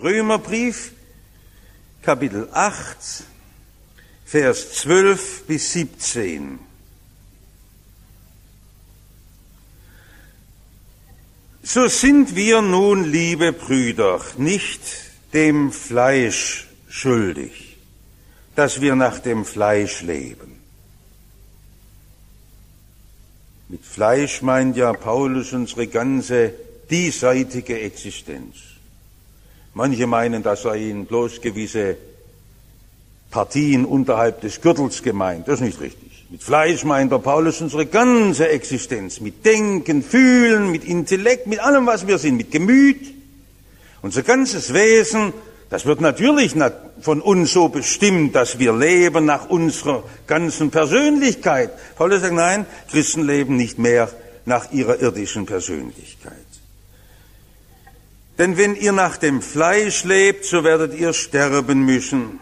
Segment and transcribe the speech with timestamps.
[0.00, 0.92] Römerbrief,
[2.02, 3.24] Kapitel 8,
[4.24, 6.60] Vers 12 bis 17.
[11.64, 14.80] So sind wir nun, liebe Brüder, nicht
[15.32, 17.76] dem Fleisch schuldig,
[18.54, 20.60] dass wir nach dem Fleisch leben.
[23.68, 26.54] Mit Fleisch meint ja Paulus unsere ganze
[26.88, 28.67] diesseitige Existenz.
[29.78, 31.96] Manche meinen, das seien bloß gewisse
[33.30, 35.46] Partien unterhalb des Gürtels gemeint.
[35.46, 36.26] Das ist nicht richtig.
[36.30, 39.20] Mit Fleisch meint der Paulus unsere ganze Existenz.
[39.20, 43.14] Mit Denken, Fühlen, mit Intellekt, mit allem, was wir sind, mit Gemüt.
[44.02, 45.32] Unser ganzes Wesen,
[45.70, 46.56] das wird natürlich
[47.00, 51.70] von uns so bestimmt, dass wir leben nach unserer ganzen Persönlichkeit.
[51.94, 54.10] Paulus sagt, nein, Christen leben nicht mehr
[54.44, 56.47] nach ihrer irdischen Persönlichkeit.
[58.38, 62.38] Denn wenn ihr nach dem Fleisch lebt, so werdet ihr sterben müssen.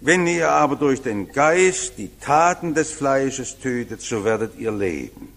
[0.00, 5.32] Wenn ihr aber durch den Geist die Taten des Fleisches tötet, so werdet ihr leben.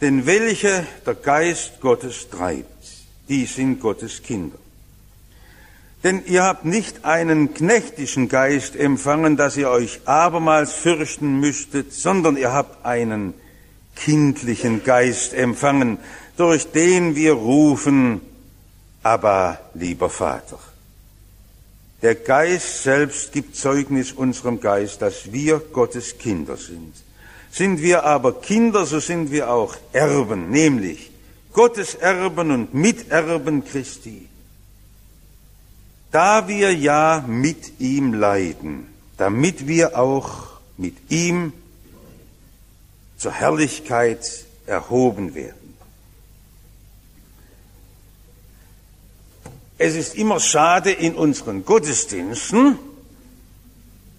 [0.00, 2.66] Denn welche der Geist Gottes treibt,
[3.28, 4.58] die sind Gottes Kinder.
[6.02, 12.36] Denn ihr habt nicht einen knechtischen Geist empfangen, dass ihr euch abermals fürchten müsstet, sondern
[12.36, 13.34] ihr habt einen
[13.94, 15.98] kindlichen Geist empfangen,
[16.36, 18.20] durch den wir rufen,
[19.02, 20.58] aber lieber Vater.
[22.02, 26.94] Der Geist selbst gibt Zeugnis unserem Geist, dass wir Gottes Kinder sind.
[27.52, 31.10] Sind wir aber Kinder, so sind wir auch Erben, nämlich
[31.52, 34.26] Gottes Erben und Miterben Christi.
[36.10, 38.86] Da wir ja mit ihm leiden,
[39.16, 41.52] damit wir auch mit ihm
[43.16, 45.61] zur Herrlichkeit erhoben werden.
[49.84, 52.78] Es ist immer schade in unseren Gottesdiensten,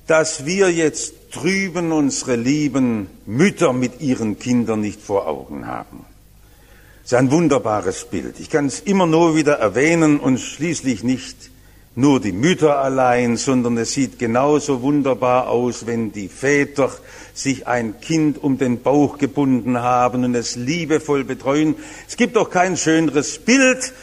[0.08, 6.06] dass wir jetzt drüben unsere lieben Mütter mit ihren Kindern nicht vor Augen haben.
[7.04, 8.42] Das ist ein wunderbares Bild.
[8.42, 11.50] Ich kann es immer nur wieder erwähnen und schließlich nicht
[11.96, 16.92] nur die Mütter allein, sondern es sieht genauso wunderbar aus, wenn die Väter
[17.34, 21.76] sich ein Kind um den Bauch gebunden haben und es liebevoll betreuen.
[22.06, 23.94] Es gibt doch kein schöneres Bild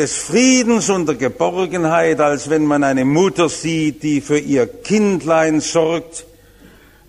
[0.00, 5.60] des Friedens und der Geborgenheit, als wenn man eine Mutter sieht, die für ihr Kindlein
[5.60, 6.24] sorgt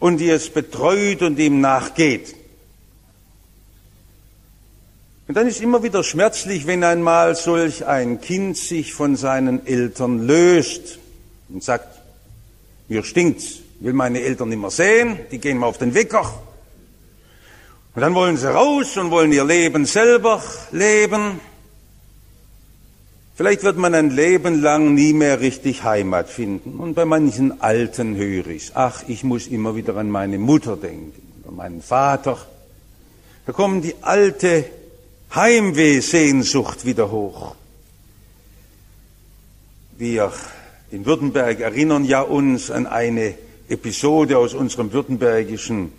[0.02, 2.35] und die es betreut und ihm nachgeht.
[5.29, 10.28] Und dann ist immer wieder schmerzlich, wenn einmal solch ein Kind sich von seinen Eltern
[10.28, 11.00] löst
[11.47, 11.97] und sagt,
[12.90, 16.44] mir stinkt's, will meine Eltern nicht mehr sehen, die gehen mal auf den Wecker.
[17.96, 21.40] Und dann wollen sie raus und wollen ihr Leben selber leben.
[23.41, 26.78] Vielleicht wird man ein Leben lang nie mehr richtig Heimat finden.
[26.78, 31.44] Und bei manchen Alten höre ich, ach, ich muss immer wieder an meine Mutter denken,
[31.47, 32.38] an meinen Vater.
[33.47, 34.66] Da kommt die alte
[35.34, 37.56] Heimwehsehnsucht wieder hoch.
[39.97, 40.31] Wir
[40.91, 43.34] in Württemberg erinnern ja uns an eine
[43.69, 45.91] Episode aus unserem württembergischen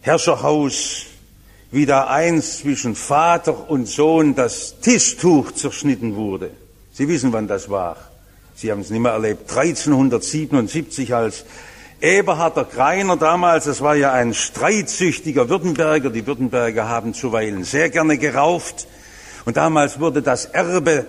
[0.00, 1.04] Herrscherhaus
[1.70, 6.50] wie da einst zwischen Vater und Sohn das Tischtuch zerschnitten wurde.
[6.92, 7.96] Sie wissen, wann das war.
[8.54, 9.50] Sie haben es nicht mehr erlebt.
[9.50, 11.44] 1377 als
[12.00, 16.10] Eberhard der Greiner damals, das war ja ein streitsüchtiger Württemberger.
[16.10, 18.86] Die Württemberger haben zuweilen sehr gerne gerauft.
[19.44, 21.06] Und damals wurde das Erbe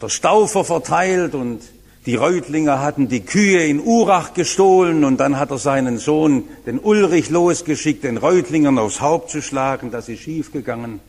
[0.00, 1.62] der Staufer verteilt und
[2.06, 6.78] die Reutlinger hatten die Kühe in Urach gestohlen und dann hat er seinen Sohn, den
[6.78, 9.90] Ulrich, losgeschickt, den Reutlingern aufs Haupt zu schlagen.
[9.90, 11.00] Das ist schiefgegangen.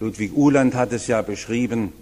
[0.00, 1.92] Ludwig Uhland hat es ja beschrieben,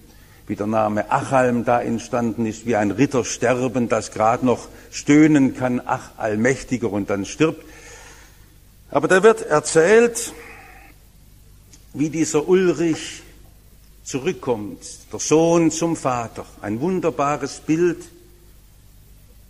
[0.47, 5.55] wie der Name Achalm da entstanden ist, wie ein Ritter sterben, das gerade noch stöhnen
[5.55, 7.63] kann, ach Allmächtiger und dann stirbt.
[8.91, 10.33] Aber da wird erzählt,
[11.93, 13.23] wie dieser Ulrich
[14.11, 14.81] zurückkommt,
[15.13, 16.45] der Sohn zum Vater.
[16.63, 17.99] Ein wunderbares Bild,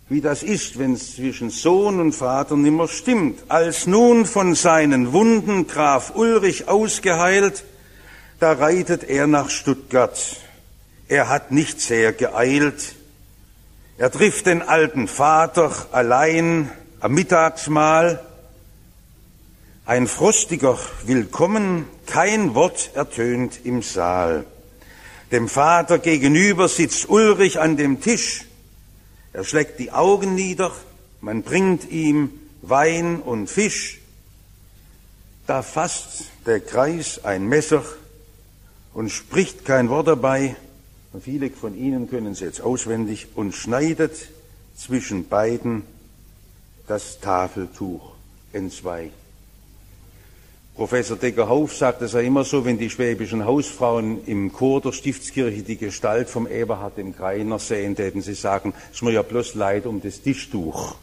[0.07, 3.39] wie das ist, wenn es zwischen Sohn und Vater nimmer stimmt.
[3.47, 7.63] Als nun von seinen Wunden Graf Ulrich ausgeheilt,
[8.39, 10.37] da reitet er nach Stuttgart.
[11.07, 12.93] Er hat nicht sehr geeilt.
[13.97, 16.69] Er trifft den alten Vater allein
[16.99, 18.23] am Mittagsmahl.
[19.91, 24.45] Ein frostiger Willkommen, kein Wort ertönt im Saal.
[25.33, 28.45] Dem Vater gegenüber sitzt Ulrich an dem Tisch.
[29.33, 30.71] Er schlägt die Augen nieder,
[31.19, 32.29] man bringt ihm
[32.61, 33.99] Wein und Fisch.
[35.45, 37.83] Da fasst der Kreis ein Messer
[38.93, 40.55] und spricht kein Wort dabei.
[41.11, 44.29] Und viele von Ihnen können es jetzt auswendig und schneidet
[44.73, 45.83] zwischen beiden
[46.87, 48.13] das Tafeltuch
[48.53, 49.11] entzwei.
[50.75, 55.63] Professor Decker-Hauf sagt es ja immer so, wenn die schwäbischen Hausfrauen im Chor der Stiftskirche
[55.63, 59.55] die Gestalt vom Eberhard dem Greiner sehen, täten sie sagen, es ist mir ja bloß
[59.55, 60.95] leid um das Tischtuch.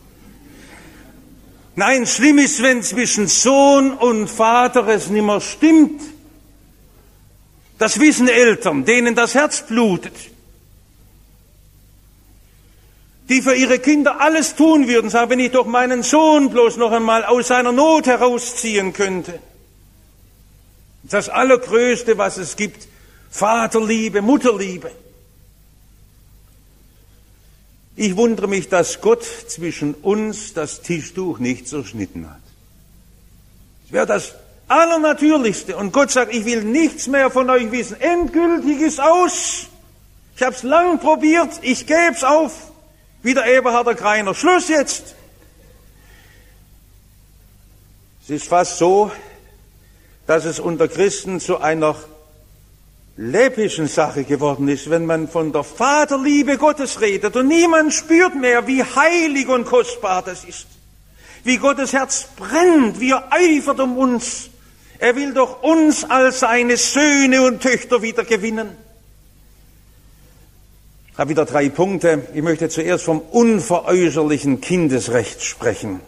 [1.77, 6.01] Nein, schlimm ist, wenn zwischen Sohn und Vater es nimmer stimmt.
[7.79, 10.15] Das wissen Eltern, denen das Herz blutet.
[13.29, 16.91] Die für ihre Kinder alles tun würden, sagen, wenn ich doch meinen Sohn bloß noch
[16.91, 19.39] einmal aus seiner Not herausziehen könnte.
[21.11, 22.87] Das Allergrößte, was es gibt,
[23.31, 24.91] Vaterliebe, Mutterliebe.
[27.97, 32.41] Ich wundere mich, dass Gott zwischen uns das Tischtuch nicht zerschnitten hat.
[33.83, 34.35] Das wäre das
[34.69, 35.77] Allernatürlichste.
[35.77, 38.01] Und Gott sagt, ich will nichts mehr von euch wissen.
[38.01, 39.67] Endgültig ist aus.
[40.37, 42.71] Ich habe es lang probiert, ich gebe es auf.
[43.23, 44.35] Wie der Eberharder Kreiner.
[44.35, 45.17] Schluss jetzt.
[48.23, 49.11] Es ist fast so,
[50.29, 51.97] dass es unter Christen zu einer
[53.17, 58.67] läppischen Sache geworden ist, wenn man von der Vaterliebe Gottes redet und niemand spürt mehr,
[58.67, 60.67] wie heilig und kostbar das ist,
[61.45, 64.51] wie Gottes Herz brennt, wie er eifert um uns.
[64.99, 68.77] Er will doch uns als seine Söhne und Töchter wieder gewinnen.
[71.11, 72.29] Ich habe wieder drei Punkte.
[72.35, 76.01] Ich möchte zuerst vom unveräußerlichen Kindesrecht sprechen.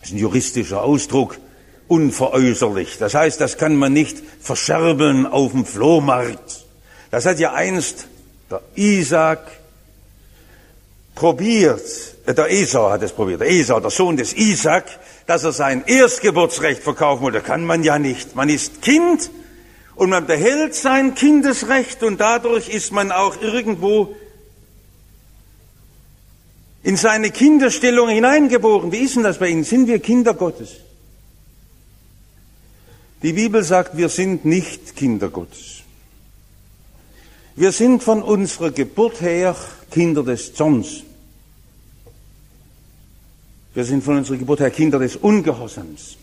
[0.00, 1.38] Das ist ein juristischer Ausdruck
[1.88, 2.98] unveräußerlich.
[2.98, 6.64] Das heißt, das kann man nicht verscherbeln auf dem Flohmarkt.
[7.10, 8.08] Das hat ja einst
[8.50, 9.40] der Isaac
[11.14, 11.82] probiert,
[12.26, 14.84] äh, der Esau hat es probiert, der Esau, der Sohn des Isaac,
[15.26, 17.40] dass er sein Erstgeburtsrecht verkaufen wollte.
[17.40, 18.36] Kann man ja nicht.
[18.36, 19.30] Man ist Kind
[19.96, 24.14] und man behält sein Kindesrecht und dadurch ist man auch irgendwo
[26.84, 28.92] in seine Kinderstellung hineingeboren.
[28.92, 29.64] Wie ist denn das bei Ihnen?
[29.64, 30.76] Sind wir Kinder Gottes?
[33.26, 35.82] Die Bibel sagt, wir sind nicht Kinder Gottes.
[37.56, 39.56] Wir sind von unserer Geburt her
[39.90, 41.02] Kinder des Zorns.
[43.74, 46.16] Wir sind von unserer Geburt her Kinder des Ungehorsams.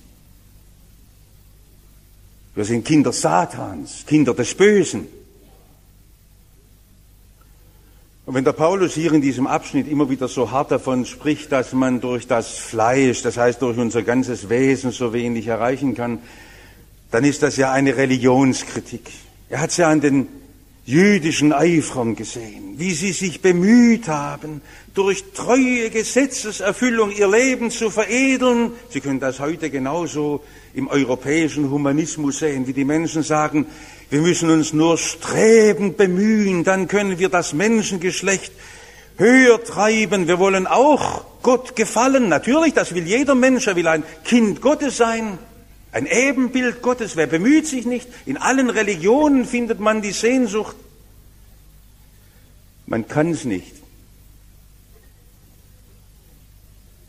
[2.55, 5.05] Wir sind Kinder Satans, Kinder des Bösen.
[8.25, 11.73] Und wenn der Paulus hier in diesem Abschnitt immer wieder so hart davon spricht, dass
[11.73, 16.19] man durch das Fleisch, das heißt durch unser ganzes Wesen so wenig erreichen kann,
[17.13, 19.11] dann ist das ja eine Religionskritik.
[19.47, 20.27] Er hat es ja an den
[20.83, 24.61] jüdischen Eifern gesehen, wie sie sich bemüht haben,
[24.95, 28.71] durch treue Gesetzeserfüllung ihr Leben zu veredeln.
[28.89, 30.43] Sie können das heute genauso
[30.73, 33.67] im europäischen Humanismus sehen, wie die Menschen sagen,
[34.09, 38.53] wir müssen uns nur strebend bemühen, dann können wir das Menschengeschlecht
[39.17, 40.27] höher treiben.
[40.27, 42.27] Wir wollen auch Gott gefallen.
[42.27, 45.37] Natürlich, das will jeder Mensch, er will ein Kind Gottes sein.
[45.93, 48.09] Ein Ebenbild Gottes, wer bemüht sich nicht?
[48.25, 50.75] In allen Religionen findet man die Sehnsucht.
[52.87, 53.75] Man kann es nicht,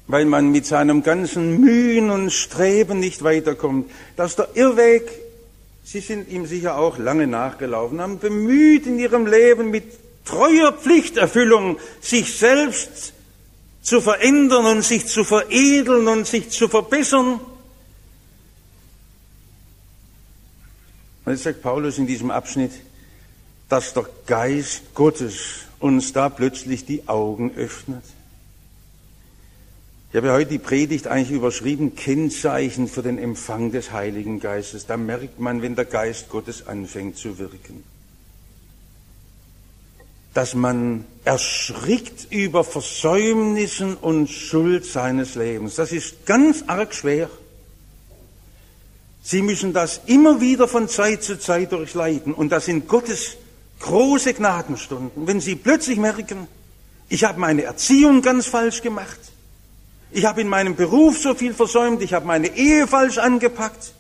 [0.07, 3.91] weil man mit seinem ganzen Mühen und Streben nicht weiterkommt.
[4.17, 5.11] Dass der Irrweg,
[5.83, 9.85] Sie sind ihm sicher auch lange nachgelaufen, haben bemüht in ihrem Leben mit
[10.27, 13.15] treuer Pflichterfüllung, sich selbst
[13.83, 17.41] zu verändern und sich zu veredeln und sich zu verbessern.
[21.25, 22.73] Und jetzt sagt Paulus in diesem Abschnitt,
[23.69, 28.05] dass der Geist Gottes uns da plötzlich die Augen öffnet.
[30.15, 34.87] Ich habe heute die Predigt eigentlich überschrieben, Kennzeichen für den Empfang des Heiligen Geistes.
[34.87, 37.83] Da merkt man, wenn der Geist Gottes anfängt zu wirken.
[40.35, 45.75] Dass man erschrickt über Versäumnissen und Schuld seines Lebens.
[45.75, 47.29] Das ist ganz arg schwer.
[49.27, 52.35] Sie müssen das immer wieder von Zeit zu Zeit durchleiden.
[52.35, 53.39] Und das sind Gottes
[53.81, 55.27] große Gnadenstunden.
[55.27, 56.47] Wenn Sie plötzlich merken,
[57.09, 59.19] ich habe meine Erziehung ganz falsch gemacht.
[60.11, 62.03] Ich habe in meinem Beruf so viel versäumt.
[62.03, 63.95] Ich habe meine Ehe falsch angepackt.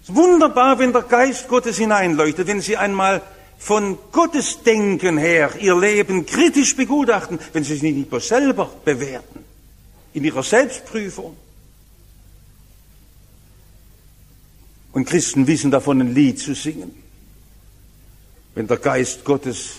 [0.00, 3.20] Es ist wunderbar, wenn der Geist Gottes hineinleuchtet, wenn Sie einmal
[3.58, 9.44] von Gottes Denken her Ihr Leben kritisch begutachten, wenn Sie sich nicht bloß selber bewerten,
[10.14, 11.36] in Ihrer Selbstprüfung.
[14.92, 16.94] Und Christen wissen davon, ein Lied zu singen.
[18.54, 19.74] Wenn der Geist Gottes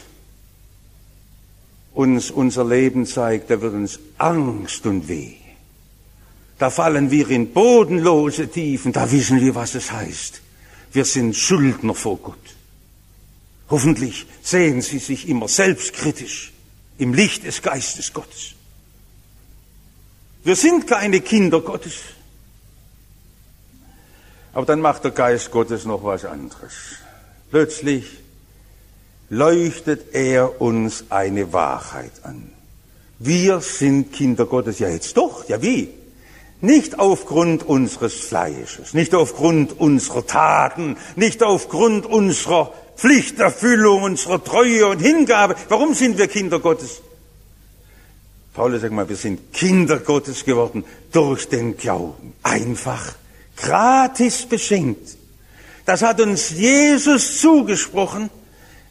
[1.94, 5.34] uns unser Leben zeigt, da wird uns Angst und Weh.
[6.58, 10.42] Da fallen wir in bodenlose Tiefen, da wissen wir, was es heißt.
[10.92, 12.56] Wir sind Schuldner vor Gott.
[13.70, 16.52] Hoffentlich sehen Sie sich immer selbstkritisch
[16.98, 18.56] im Licht des Geistes Gottes.
[20.44, 21.96] Wir sind keine Kinder Gottes.
[24.54, 26.74] Aber dann macht der Geist Gottes noch was anderes.
[27.52, 28.06] Plötzlich
[29.30, 32.52] leuchtet er uns eine Wahrheit an.
[33.20, 34.80] Wir sind Kinder Gottes.
[34.80, 35.48] Ja, jetzt doch.
[35.48, 35.90] Ja, wie?
[36.62, 45.00] Nicht aufgrund unseres Fleisches, nicht aufgrund unserer Taten, nicht aufgrund unserer Pflichterfüllung, unserer Treue und
[45.00, 45.56] Hingabe.
[45.70, 47.02] Warum sind wir Kinder Gottes?
[48.54, 52.34] Paulus sagt mal, wir sind Kinder Gottes geworden durch den Glauben.
[52.44, 53.16] Einfach,
[53.62, 55.18] gratis beschenkt.
[55.86, 58.30] Das hat uns Jesus zugesprochen,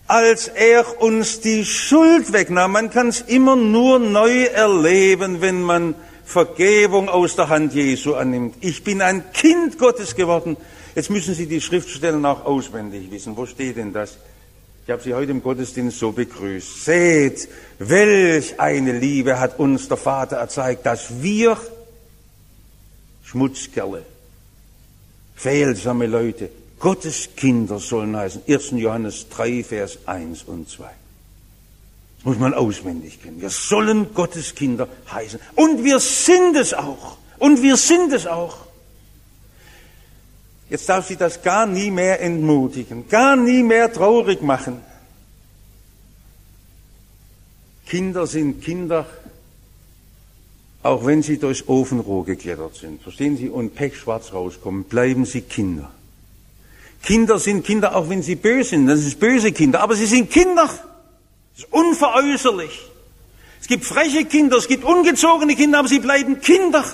[0.07, 2.73] als er uns die Schuld wegnahm.
[2.73, 5.95] Man kann es immer nur neu erleben, wenn man
[6.25, 8.57] Vergebung aus der Hand Jesu annimmt.
[8.61, 10.57] Ich bin ein Kind Gottes geworden.
[10.95, 13.37] Jetzt müssen Sie die Schriftstellen auch auswendig wissen.
[13.37, 14.19] Wo steht denn das?
[14.85, 16.85] Ich habe Sie heute im Gottesdienst so begrüßt.
[16.85, 17.49] Seht,
[17.79, 21.59] welch eine Liebe hat uns der Vater erzeigt, dass wir
[23.23, 24.05] Schmutzkerle,
[25.39, 28.43] fehlsame Leute, Gottes Kinder sollen heißen.
[28.49, 28.73] 1.
[28.73, 30.85] Johannes 3, Vers 1 und 2.
[30.85, 33.41] Das muss man auswendig kennen.
[33.41, 35.39] Wir sollen Gottes Kinder heißen.
[35.55, 37.19] Und wir sind es auch.
[37.39, 38.59] Und wir sind es auch.
[40.69, 44.83] Jetzt darf sie das gar nie mehr entmutigen, gar nie mehr traurig machen.
[47.87, 49.07] Kinder sind Kinder,
[50.89, 53.03] auch wenn sie durchs Ofenrohr geklettert sind.
[53.03, 53.49] Verstehen Sie?
[53.49, 55.91] Und pechschwarz rauskommen, bleiben sie Kinder.
[57.03, 58.87] Kinder sind Kinder, auch wenn sie böse sind.
[58.87, 60.65] Das sind böse Kinder, aber sie sind Kinder.
[60.65, 62.91] Das ist unveräußerlich.
[63.61, 66.85] Es gibt freche Kinder, es gibt ungezogene Kinder, aber sie bleiben Kinder.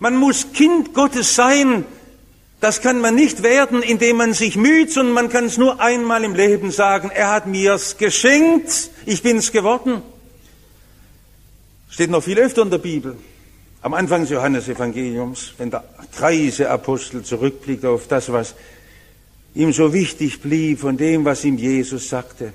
[0.00, 1.84] Man muss Kind Gottes sein,
[2.60, 6.24] das kann man nicht werden, indem man sich müht, sondern man kann es nur einmal
[6.24, 10.02] im Leben sagen, er hat mir's geschenkt, ich bin's geworden.
[11.90, 13.16] Steht noch viel öfter in der Bibel.
[13.80, 15.84] Am Anfang des Johannesevangeliums, wenn der
[16.16, 18.54] greise Apostel zurückblickt auf das, was
[19.54, 22.52] ihm so wichtig blieb von dem, was ihm Jesus sagte,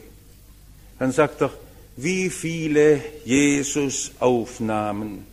[0.99, 1.51] dann sagt er,
[1.95, 5.25] wie viele Jesus aufnahmen,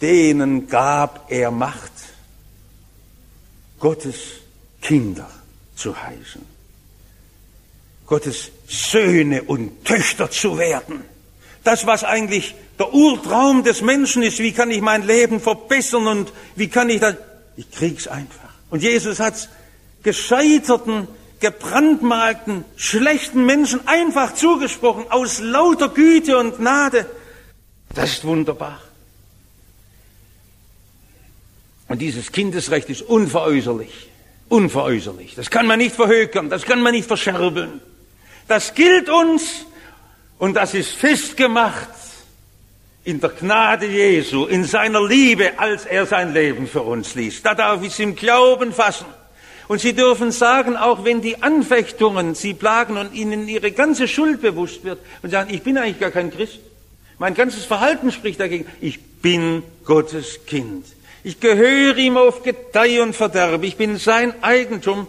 [0.00, 1.92] denen gab er Macht,
[3.78, 4.16] Gottes
[4.80, 5.30] Kinder
[5.76, 6.42] zu heißen,
[8.06, 11.04] Gottes Söhne und Töchter zu werden.
[11.64, 16.32] Das, was eigentlich der Urtraum des Menschen ist, wie kann ich mein Leben verbessern und
[16.56, 17.16] wie kann ich das,
[17.56, 18.48] ich krieg's einfach.
[18.70, 19.48] Und Jesus hat's
[20.02, 21.06] gescheiterten,
[21.40, 27.06] gebrandmarkten, schlechten Menschen einfach zugesprochen, aus lauter Güte und Gnade.
[27.94, 28.80] Das ist wunderbar.
[31.88, 34.08] Und dieses Kindesrecht ist unveräußerlich.
[34.48, 35.34] Unveräußerlich.
[35.34, 37.80] Das kann man nicht verhökern, das kann man nicht verscherbeln.
[38.46, 39.66] Das gilt uns
[40.40, 41.88] und das ist festgemacht
[43.04, 47.42] in der Gnade Jesu, in seiner Liebe, als er sein Leben für uns ließ.
[47.42, 49.06] Da darf ich es im Glauben fassen.
[49.68, 54.40] Und Sie dürfen sagen, auch wenn die Anfechtungen Sie plagen und Ihnen Ihre ganze Schuld
[54.40, 56.58] bewusst wird und sagen, ich bin eigentlich gar kein Christ.
[57.18, 58.64] Mein ganzes Verhalten spricht dagegen.
[58.80, 60.86] Ich bin Gottes Kind.
[61.22, 63.62] Ich gehöre ihm auf Gedeih und Verderb.
[63.62, 65.06] Ich bin sein Eigentum.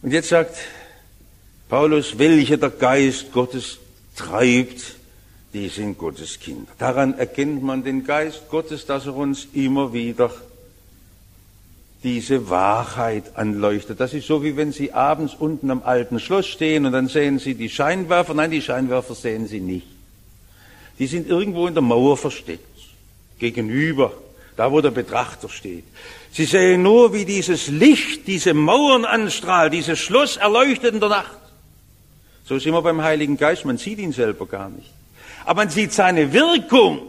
[0.00, 0.56] Und jetzt sagt
[1.72, 3.78] Paulus, welche der Geist Gottes
[4.14, 4.96] treibt,
[5.54, 6.70] die sind Gottes Kinder.
[6.76, 10.30] Daran erkennt man den Geist Gottes, dass er uns immer wieder
[12.02, 14.00] diese Wahrheit anleuchtet.
[14.00, 17.38] Das ist so, wie wenn Sie abends unten am alten Schloss stehen und dann sehen
[17.38, 18.34] Sie die Scheinwerfer.
[18.34, 19.86] Nein, die Scheinwerfer sehen Sie nicht.
[20.98, 22.66] Die sind irgendwo in der Mauer versteckt
[23.38, 24.12] gegenüber,
[24.58, 25.84] da wo der Betrachter steht.
[26.32, 31.38] Sie sehen nur, wie dieses Licht, diese Mauern anstrahlt, dieses Schloss erleuchtet in der Nacht.
[32.44, 34.90] So ist immer beim Heiligen Geist, man sieht ihn selber gar nicht.
[35.44, 37.02] Aber man sieht seine Wirkung,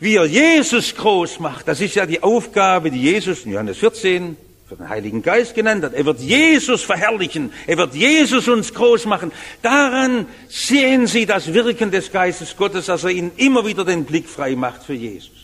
[0.00, 1.68] wie er Jesus groß macht.
[1.68, 4.36] Das ist ja die Aufgabe, die Jesus in Johannes 14
[4.68, 5.94] für den Heiligen Geist genannt hat.
[5.94, 7.52] Er wird Jesus verherrlichen.
[7.66, 9.32] Er wird Jesus uns groß machen.
[9.62, 14.28] Daran sehen Sie das Wirken des Geistes Gottes, dass er ihnen immer wieder den Blick
[14.28, 15.37] frei macht für Jesus.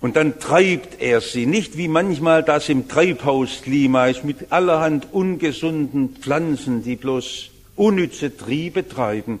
[0.00, 6.16] Und dann treibt er sie nicht wie manchmal das im Treibhausklima ist mit allerhand ungesunden
[6.16, 9.40] Pflanzen, die bloß unnütze Triebe treiben.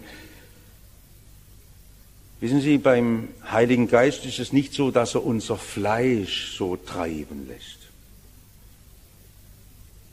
[2.40, 7.46] Wissen Sie, beim Heiligen Geist ist es nicht so, dass er unser Fleisch so treiben
[7.48, 7.78] lässt.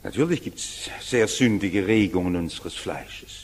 [0.02, 3.37] Natürlich gibt es sehr sündige Regungen unseres Fleisches.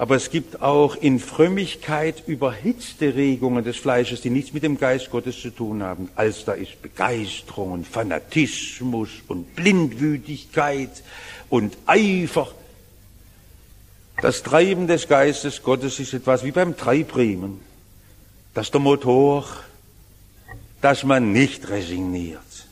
[0.00, 5.10] Aber es gibt auch in Frömmigkeit überhitzte Regungen des Fleisches, die nichts mit dem Geist
[5.10, 6.08] Gottes zu tun haben.
[6.14, 11.02] Als da ist Begeisterung und Fanatismus und Blindwütigkeit
[11.50, 12.48] und Eifer.
[14.22, 17.60] Das Treiben des Geistes Gottes ist etwas wie beim Treibriemen,
[18.54, 19.44] dass der Motor,
[20.80, 22.69] dass man nicht resigniert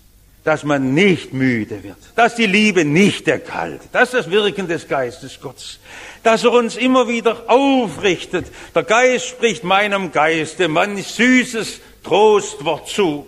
[0.48, 3.90] dass man nicht müde wird, dass die Liebe nicht erkaltet.
[3.92, 5.78] Das ist das Wirken des Geistes Gottes,
[6.22, 8.46] dass er uns immer wieder aufrichtet.
[8.74, 13.26] Der Geist spricht meinem Geiste manch süßes Trostwort zu.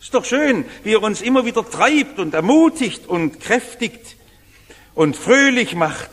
[0.00, 4.16] Ist doch schön, wie er uns immer wieder treibt und ermutigt und kräftigt
[4.96, 6.10] und fröhlich macht.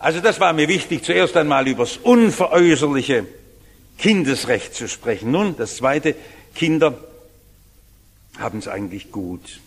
[0.00, 3.26] Also das war mir wichtig, zuerst einmal über das unveräußerliche
[3.96, 5.30] Kindesrecht zu sprechen.
[5.30, 6.16] Nun, das zweite,
[6.56, 7.09] Kinder
[8.38, 9.60] haben es eigentlich gut.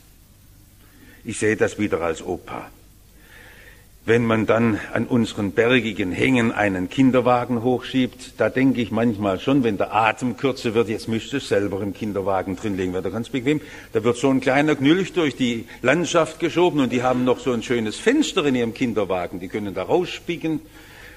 [1.26, 2.70] Ich sehe das wieder als Opa.
[4.06, 9.64] Wenn man dann an unseren bergigen Hängen einen Kinderwagen hochschiebt, da denke ich manchmal schon,
[9.64, 13.62] wenn der Atem kürzer wird, jetzt müsste es selber im Kinderwagen drinlegen, wäre ganz bequem.
[13.94, 17.54] Da wird so ein kleiner Knülch durch die Landschaft geschoben und die haben noch so
[17.54, 19.40] ein schönes Fenster in ihrem Kinderwagen.
[19.40, 20.60] Die können da rausspicken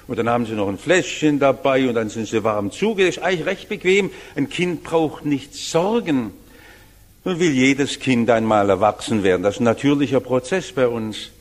[0.07, 3.05] und dann haben sie noch ein Fläschchen dabei und dann sind sie warm zuge.
[3.05, 4.11] Das ist eigentlich recht bequem.
[4.37, 6.31] Ein Kind braucht nicht Sorgen.
[7.27, 9.43] Nun will jedes Kind einmal erwachsen werden.
[9.43, 11.31] Das ist ein natürlicher Prozess bei uns.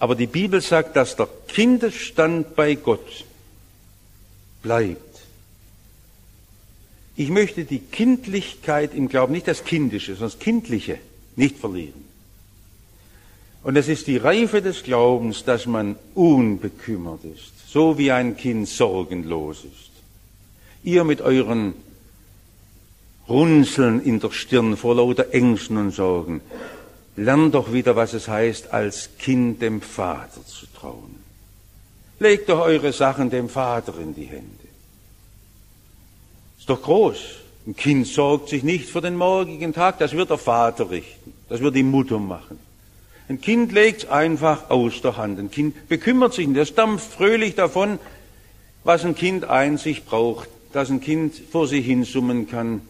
[0.00, 3.24] Aber die Bibel sagt, dass der Kindesstand bei Gott
[4.64, 5.20] bleibt.
[7.14, 10.98] Ich möchte die Kindlichkeit im Glauben, nicht das Kindische, sondern das Kindliche,
[11.36, 12.04] nicht verlieren.
[13.62, 18.68] Und es ist die Reife des Glaubens, dass man unbekümmert ist, so wie ein Kind
[18.68, 19.92] sorgenlos ist.
[20.82, 21.74] Ihr mit euren
[23.28, 26.40] Runzeln in der Stirn vor lauter Ängsten und Sorgen.
[27.16, 31.16] Lern doch wieder, was es heißt, als Kind dem Vater zu trauen.
[32.18, 34.64] Legt doch eure Sachen dem Vater in die Hände.
[36.58, 37.18] Ist doch groß.
[37.66, 41.60] Ein Kind sorgt sich nicht für den morgigen Tag, das wird der Vater richten, das
[41.60, 42.58] wird die Mutter machen.
[43.26, 45.38] Ein Kind legt einfach aus der Hand.
[45.38, 47.98] Ein Kind bekümmert sich nicht, das dampft fröhlich davon,
[48.84, 52.82] was ein Kind einzig braucht, dass ein Kind vor sich hin summen kann,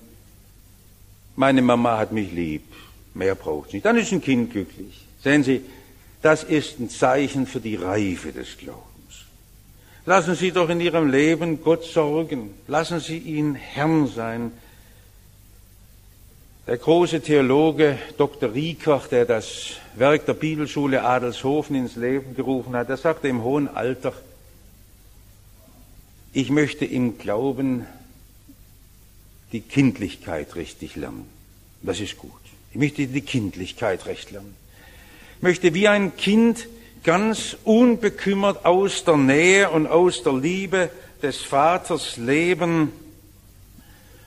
[1.37, 2.63] meine Mama hat mich lieb,
[3.15, 3.85] mehr braucht nicht.
[3.85, 5.05] Dann ist ein Kind glücklich.
[5.23, 5.63] Sehen Sie,
[6.23, 8.85] das ist ein Zeichen für die Reife des Glaubens.
[10.07, 12.51] Lassen Sie doch in Ihrem Leben Gott sorgen.
[12.67, 14.53] Lassen Sie ihn Herrn sein.
[16.67, 18.55] Der große Theologe Dr.
[18.55, 23.69] Riekach, der das Werk der Bibelschule Adelshofen ins Leben gerufen hat, der sagte im hohen
[23.69, 24.15] Alter,
[26.33, 27.87] ich möchte im Glauben
[29.55, 31.27] die Kindlichkeit richtig lernen.
[31.81, 32.33] Das ist gut.
[32.73, 34.57] Ich möchte die Kindlichkeit recht lernen.
[35.37, 36.67] Ich möchte wie ein Kind
[37.05, 40.91] ganz unbekümmert aus der Nähe und aus der Liebe
[41.23, 42.91] des Vaters leben.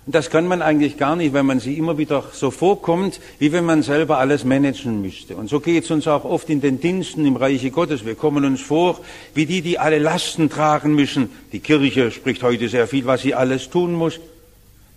[0.06, 3.52] Und das kann man eigentlich gar nicht, wenn man sie immer wieder so vorkommt, wie
[3.52, 5.36] wenn man selber alles managen müsste.
[5.36, 8.06] Und so geht es uns auch oft in den Diensten im Reiche Gottes.
[8.06, 9.02] Wir kommen uns vor,
[9.34, 11.30] wie die, die alle Lasten tragen müssen.
[11.52, 14.22] Die Kirche spricht heute sehr viel, was sie alles tun muss.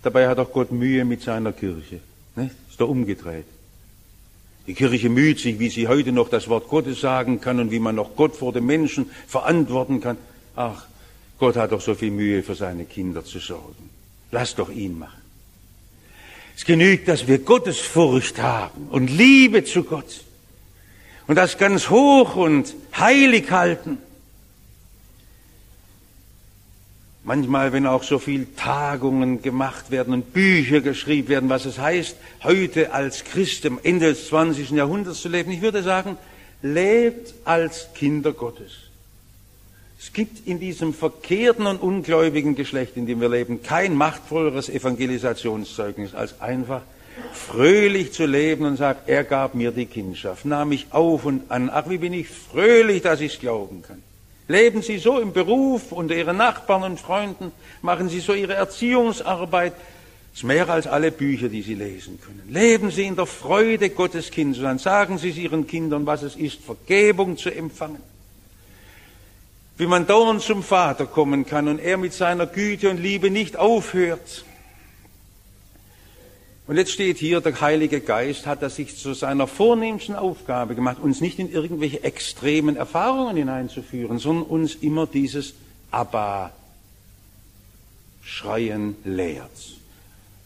[0.03, 1.99] Dabei hat auch Gott Mühe mit seiner Kirche.
[2.35, 2.55] Nicht?
[2.69, 3.45] Ist doch umgedreht.
[4.67, 7.79] Die Kirche müht sich, wie sie heute noch das Wort Gottes sagen kann und wie
[7.79, 10.17] man noch Gott vor den Menschen verantworten kann.
[10.55, 10.85] Ach,
[11.39, 13.89] Gott hat doch so viel Mühe für seine Kinder zu sorgen.
[14.31, 15.21] Lass doch ihn machen.
[16.55, 20.23] Es genügt, dass wir Gottesfurcht haben und Liebe zu Gott
[21.27, 23.97] und das ganz hoch und heilig halten.
[27.23, 32.15] Manchmal, wenn auch so viel Tagungen gemacht werden und Bücher geschrieben werden, was es heißt,
[32.43, 34.71] heute als Christ am Ende des 20.
[34.71, 35.51] Jahrhunderts zu leben.
[35.51, 36.17] Ich würde sagen,
[36.63, 38.71] lebt als Kinder Gottes.
[39.99, 46.15] Es gibt in diesem verkehrten und ungläubigen Geschlecht, in dem wir leben, kein machtvolleres Evangelisationszeugnis
[46.15, 46.81] als einfach
[47.33, 51.69] fröhlich zu leben und sagen, er gab mir die Kindschaft, nahm mich auf und an.
[51.71, 54.01] Ach, wie bin ich fröhlich, dass ich es glauben kann.
[54.47, 57.51] Leben Sie so im Beruf unter Ihren Nachbarn und Freunden,
[57.81, 59.73] machen Sie so Ihre Erziehungsarbeit.
[59.73, 62.43] Das ist mehr als alle Bücher, die Sie lesen können.
[62.49, 64.77] Leben Sie in der Freude Gottes Kind zu sein.
[64.77, 68.01] Sagen Sie Ihren Kindern, was es ist, Vergebung zu empfangen.
[69.77, 73.57] Wie man dauernd zum Vater kommen kann und er mit seiner Güte und Liebe nicht
[73.57, 74.45] aufhört.
[76.71, 80.99] Und jetzt steht hier, der Heilige Geist hat das sich zu seiner vornehmsten Aufgabe gemacht,
[81.01, 85.53] uns nicht in irgendwelche extremen Erfahrungen hineinzuführen, sondern uns immer dieses
[85.91, 86.53] Abba
[88.23, 89.51] schreien lehrt.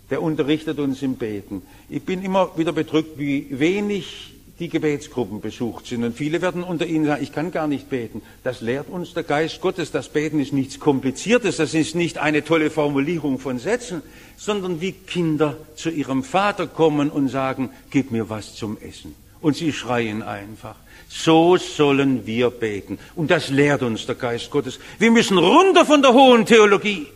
[0.09, 1.61] Der unterrichtet uns im Beten.
[1.89, 6.03] Ich bin immer wieder bedrückt, wie wenig die Gebetsgruppen besucht sind.
[6.03, 8.21] Und viele werden unter ihnen sagen, ich kann gar nicht beten.
[8.43, 9.91] Das lehrt uns der Geist Gottes.
[9.91, 11.57] Das Beten ist nichts Kompliziertes.
[11.57, 14.01] Das ist nicht eine tolle Formulierung von Sätzen,
[14.37, 19.13] sondern wie Kinder zu ihrem Vater kommen und sagen, gib mir was zum Essen.
[19.41, 20.75] Und sie schreien einfach.
[21.09, 22.97] So sollen wir beten.
[23.15, 24.79] Und das lehrt uns der Geist Gottes.
[24.99, 27.07] Wir müssen runter von der hohen Theologie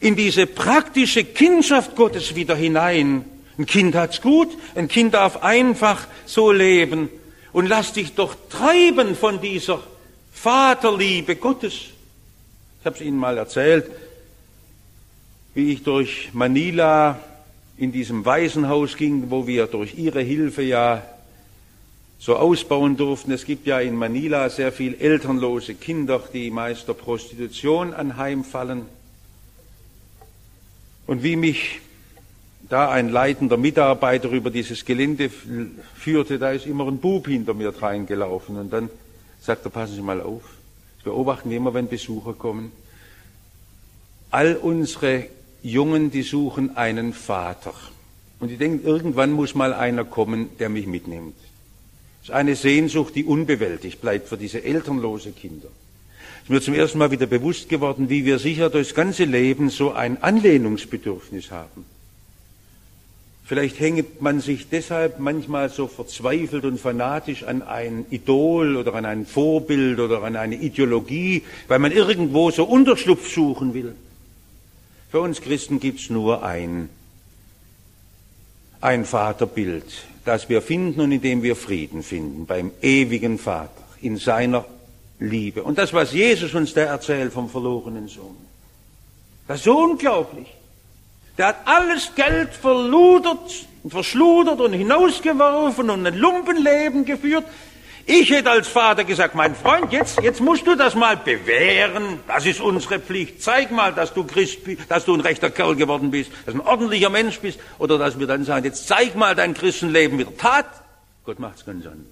[0.00, 3.24] in diese praktische Kindschaft Gottes wieder hinein.
[3.58, 7.08] Ein Kind hat's gut, ein Kind darf einfach so leben.
[7.52, 9.82] Und lass dich doch treiben von dieser
[10.32, 11.74] Vaterliebe Gottes.
[12.80, 13.90] Ich habe es Ihnen mal erzählt,
[15.54, 17.20] wie ich durch Manila
[17.76, 21.02] in diesem Waisenhaus ging, wo wir durch Ihre Hilfe ja
[22.18, 23.32] so ausbauen durften.
[23.32, 28.86] Es gibt ja in Manila sehr viel elternlose Kinder, die meist der Prostitution anheimfallen.
[31.06, 31.80] Und wie mich
[32.72, 35.30] da ein leitender Mitarbeiter über dieses Gelände
[35.94, 38.56] führte, da ist immer ein Bub hinter mir reingelaufen.
[38.56, 38.88] Und dann
[39.42, 40.42] sagt er, passen Sie mal auf.
[40.96, 42.72] Das beobachten wir immer, wenn Besucher kommen.
[44.30, 45.26] All unsere
[45.62, 47.74] Jungen, die suchen einen Vater.
[48.40, 51.36] Und die denken, irgendwann muss mal einer kommen, der mich mitnimmt.
[52.20, 55.68] Das ist eine Sehnsucht, die unbewältigt bleibt für diese elternlose Kinder.
[56.36, 59.68] Es ist mir zum ersten Mal wieder bewusst geworden, wie wir sicher durchs ganze Leben
[59.68, 61.84] so ein Anlehnungsbedürfnis haben.
[63.44, 69.04] Vielleicht hängt man sich deshalb manchmal so verzweifelt und fanatisch an ein Idol oder an
[69.04, 73.94] ein Vorbild oder an eine Ideologie, weil man irgendwo so Unterschlupf suchen will.
[75.10, 76.88] Für uns Christen gibt es nur ein,
[78.80, 79.84] ein Vaterbild,
[80.24, 84.64] das wir finden und in dem wir Frieden finden, beim ewigen Vater, in seiner
[85.18, 85.64] Liebe.
[85.64, 88.36] Und das, was Jesus uns da erzählt vom verlorenen Sohn,
[89.48, 90.46] das ist so unglaublich.
[91.38, 97.44] Der hat alles Geld verludert und verschludert und hinausgeworfen und ein Lumpenleben geführt.
[98.04, 102.18] Ich hätte als Vater gesagt, mein Freund, jetzt, jetzt musst du das mal bewähren.
[102.26, 103.40] Das ist unsere Pflicht.
[103.40, 106.60] Zeig mal, dass du Christ bist, dass du ein rechter Kerl geworden bist, dass du
[106.60, 107.60] ein ordentlicher Mensch bist.
[107.78, 110.66] Oder dass wir dann sagen, jetzt zeig mal dein Christenleben wieder Tat.
[111.24, 112.06] Gott macht's ganz anders.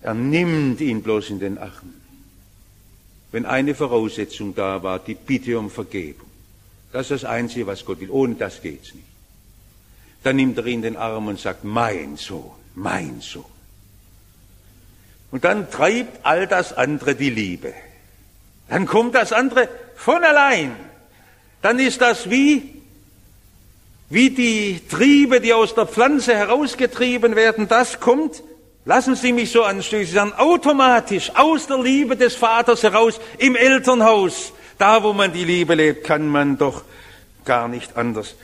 [0.00, 2.00] Er nimmt ihn bloß in den Achen.
[3.32, 6.28] Wenn eine Voraussetzung da war, die Bitte um Vergebung.
[6.94, 8.10] Das ist das Einzige, was Gott will.
[8.10, 9.08] Ohne das geht's nicht.
[10.22, 13.44] Dann nimmt er ihn in den Arm und sagt, mein Sohn, mein Sohn.
[15.32, 17.74] Und dann treibt all das andere die Liebe.
[18.68, 20.76] Dann kommt das andere von allein.
[21.62, 22.80] Dann ist das wie,
[24.08, 27.66] wie die Triebe, die aus der Pflanze herausgetrieben werden.
[27.66, 28.44] Das kommt
[28.86, 33.56] Lassen Sie mich so anstößen, Sie sagen automatisch aus der Liebe des Vaters heraus im
[33.56, 34.52] Elternhaus.
[34.78, 36.82] Da, wo man die Liebe lebt, kann man doch
[37.44, 38.34] gar nicht anders.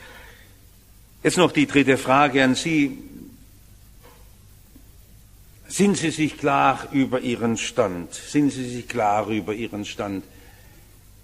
[1.23, 2.97] Jetzt noch die dritte Frage an Sie.
[5.67, 8.13] Sind Sie sich klar über Ihren Stand?
[8.13, 10.23] Sind Sie sich klar über Ihren Stand?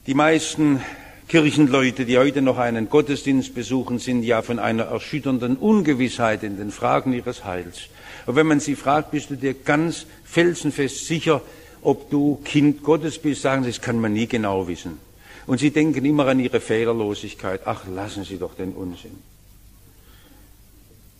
[0.05, 0.81] Die meisten
[1.27, 6.71] Kirchenleute, die heute noch einen Gottesdienst besuchen, sind ja von einer erschütternden Ungewissheit in den
[6.71, 7.89] Fragen ihres Heils.
[8.25, 11.41] Und wenn man sie fragt, bist du dir ganz felsenfest sicher,
[11.81, 14.99] ob du Kind Gottes bist, sagen sie, das kann man nie genau wissen.
[15.45, 17.61] Und sie denken immer an ihre Fehlerlosigkeit.
[17.65, 19.15] Ach, lassen Sie doch den Unsinn.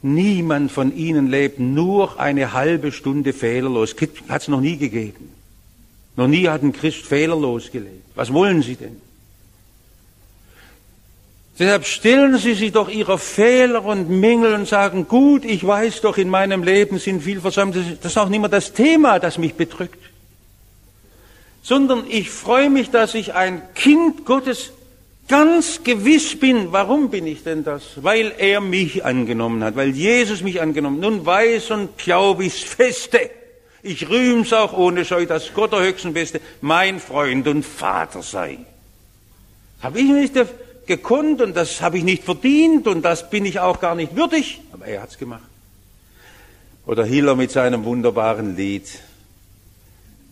[0.02, 3.96] Niemand von ihnen lebt nur eine halbe Stunde fehlerlos.
[4.28, 5.30] Hat es noch nie gegeben.
[6.18, 8.04] Noch nie hat ein Christ fehlerlos gelebt.
[8.16, 9.02] Was wollen Sie denn?
[11.58, 16.18] Deshalb stellen Sie sich doch Ihre Fehler und Mängel und sagen, gut, ich weiß doch,
[16.18, 17.76] in meinem Leben sind viel versäumt.
[17.76, 19.98] Das ist auch nicht mehr das Thema, das mich bedrückt.
[21.68, 24.72] Sondern ich freue mich, dass ich ein Kind Gottes
[25.28, 26.72] ganz gewiss bin.
[26.72, 27.84] Warum bin ich denn das?
[27.98, 31.12] Weil er mich angenommen hat, weil Jesus mich angenommen hat.
[31.12, 33.30] Nun weiß und glaube ich's feste.
[33.84, 38.60] Ich rühm's auch ohne Scheu, dass Gott der höchsten Beste mein Freund und Vater sei.
[39.82, 40.36] Habe ich nicht
[40.86, 44.62] gekonnt und das habe ich nicht verdient und das bin ich auch gar nicht würdig,
[44.72, 45.44] aber er hat's gemacht.
[46.86, 48.88] Oder Hiller mit seinem wunderbaren Lied,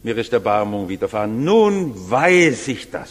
[0.05, 1.43] mir ist Erbarmung widerfahren.
[1.43, 3.09] Nun weiß ich das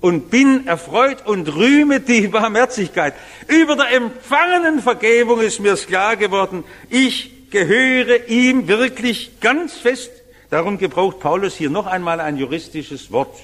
[0.00, 3.12] und bin erfreut und rühme die Barmherzigkeit.
[3.48, 10.10] Über der empfangenen Vergebung ist mir klar geworden, ich gehöre ihm wirklich ganz fest.
[10.48, 13.36] Darum gebraucht Paulus hier noch einmal ein juristisches Wort.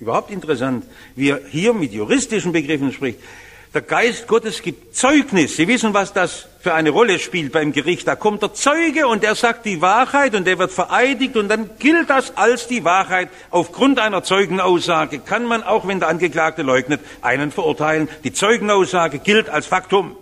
[0.00, 3.20] Überhaupt interessant, wie er hier mit juristischen Begriffen spricht.
[3.74, 5.56] Der Geist Gottes gibt Zeugnis.
[5.56, 8.08] Sie wissen, was das für eine Rolle spielt beim Gericht.
[8.08, 11.70] Da kommt der Zeuge und er sagt die Wahrheit und er wird vereidigt und dann
[11.78, 13.28] gilt das als die Wahrheit.
[13.50, 18.08] Aufgrund einer Zeugenaussage kann man, auch wenn der Angeklagte leugnet, einen verurteilen.
[18.24, 20.16] Die Zeugenaussage gilt als Faktum.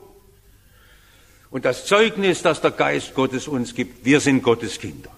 [1.50, 5.15] Und das Zeugnis, das der Geist Gottes uns gibt, wir sind Gottes Kinder.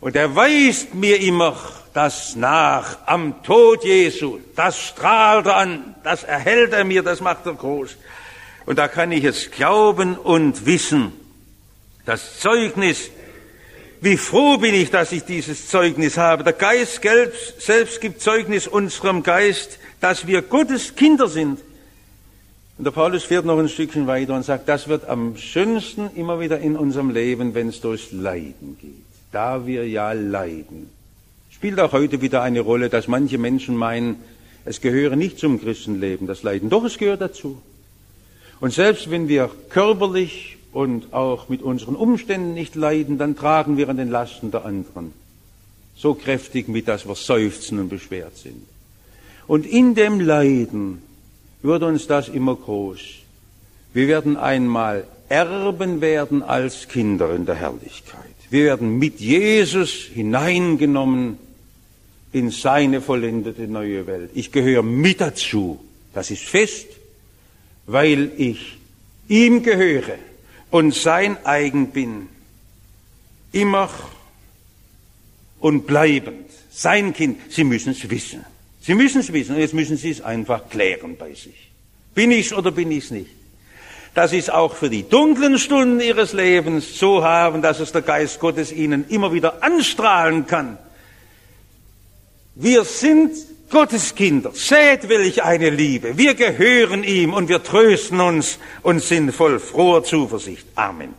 [0.00, 1.56] Und er weist mir immer
[1.92, 4.38] das nach am Tod Jesu.
[4.54, 7.96] Das strahlt er an, das erhält er mir, das macht er groß.
[8.66, 11.12] Und da kann ich es glauben und wissen.
[12.04, 13.10] Das Zeugnis,
[14.00, 16.44] wie froh bin ich, dass ich dieses Zeugnis habe.
[16.44, 17.00] Der Geist
[17.58, 21.58] selbst gibt Zeugnis unserem Geist, dass wir Gottes Kinder sind.
[22.78, 26.38] Und der Paulus fährt noch ein Stückchen weiter und sagt, das wird am schönsten immer
[26.38, 29.07] wieder in unserem Leben, wenn es durchs Leiden geht.
[29.32, 30.90] Da wir ja leiden.
[31.50, 34.16] Spielt auch heute wieder eine Rolle, dass manche Menschen meinen,
[34.64, 36.70] es gehöre nicht zum Christenleben, das Leiden.
[36.70, 37.60] Doch, es gehört dazu.
[38.60, 43.88] Und selbst wenn wir körperlich und auch mit unseren Umständen nicht leiden, dann tragen wir
[43.88, 45.12] an den Lasten der anderen.
[45.96, 48.66] So kräftig mit, dass wir seufzen und beschwert sind.
[49.46, 51.02] Und in dem Leiden
[51.62, 53.00] wird uns das immer groß.
[53.92, 58.37] Wir werden einmal Erben werden als Kinder in der Herrlichkeit.
[58.50, 61.38] Wir werden mit Jesus hineingenommen
[62.32, 64.30] in seine vollendete neue Welt.
[64.34, 65.80] Ich gehöre mit dazu.
[66.14, 66.86] Das ist fest,
[67.86, 68.78] weil ich
[69.28, 70.18] ihm gehöre
[70.70, 72.28] und sein eigen bin.
[73.52, 73.90] Immer
[75.60, 76.50] und bleibend.
[76.70, 77.38] Sein Kind.
[77.50, 78.44] Sie müssen es wissen.
[78.80, 81.70] Sie müssen es wissen und jetzt müssen Sie es einfach klären bei sich.
[82.14, 83.30] Bin ich's oder bin ich's nicht?
[84.18, 88.02] Dass Sie es auch für die dunklen Stunden Ihres Lebens so haben, dass es der
[88.02, 90.76] Geist Gottes Ihnen immer wieder anstrahlen kann.
[92.56, 93.30] Wir sind
[93.70, 94.50] Gottes Kinder.
[94.54, 96.18] Seht welch eine Liebe.
[96.18, 100.66] Wir gehören ihm und wir trösten uns und sind voll froher Zuversicht.
[100.74, 101.14] Amen.